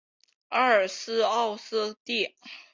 [0.49, 2.33] 埃尔斯沃思地。